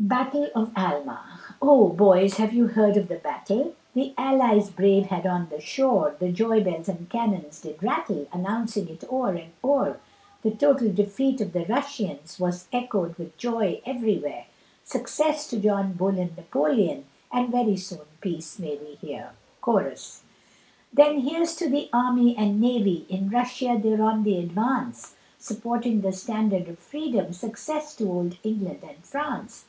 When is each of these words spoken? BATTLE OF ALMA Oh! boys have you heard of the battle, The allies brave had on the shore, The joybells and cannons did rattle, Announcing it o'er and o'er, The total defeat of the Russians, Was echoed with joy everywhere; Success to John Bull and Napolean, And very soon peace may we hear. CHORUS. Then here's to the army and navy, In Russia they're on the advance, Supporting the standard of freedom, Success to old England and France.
BATTLE 0.00 0.48
OF 0.56 0.72
ALMA 0.74 1.38
Oh! 1.60 1.88
boys 1.90 2.38
have 2.38 2.52
you 2.52 2.68
heard 2.68 2.96
of 2.96 3.08
the 3.08 3.16
battle, 3.16 3.74
The 3.94 4.12
allies 4.18 4.68
brave 4.70 5.06
had 5.06 5.26
on 5.26 5.48
the 5.48 5.60
shore, 5.60 6.16
The 6.18 6.32
joybells 6.32 6.88
and 6.88 7.08
cannons 7.08 7.60
did 7.60 7.82
rattle, 7.82 8.26
Announcing 8.32 8.88
it 8.88 9.04
o'er 9.10 9.34
and 9.36 9.52
o'er, 9.62 10.00
The 10.42 10.50
total 10.50 10.90
defeat 10.92 11.40
of 11.42 11.52
the 11.52 11.66
Russians, 11.66 12.40
Was 12.40 12.68
echoed 12.72 13.16
with 13.18 13.36
joy 13.36 13.80
everywhere; 13.86 14.46
Success 14.82 15.48
to 15.50 15.60
John 15.60 15.92
Bull 15.92 16.18
and 16.18 16.34
Napolean, 16.36 17.04
And 17.30 17.50
very 17.52 17.76
soon 17.76 18.00
peace 18.22 18.58
may 18.58 18.76
we 18.78 18.94
hear. 18.94 19.32
CHORUS. 19.60 20.22
Then 20.92 21.20
here's 21.20 21.54
to 21.56 21.68
the 21.68 21.88
army 21.92 22.34
and 22.36 22.60
navy, 22.60 23.06
In 23.08 23.28
Russia 23.28 23.78
they're 23.80 24.02
on 24.02 24.24
the 24.24 24.38
advance, 24.38 25.14
Supporting 25.38 26.00
the 26.00 26.12
standard 26.12 26.66
of 26.68 26.78
freedom, 26.78 27.32
Success 27.34 27.94
to 27.96 28.08
old 28.10 28.38
England 28.42 28.80
and 28.82 28.98
France. 29.04 29.66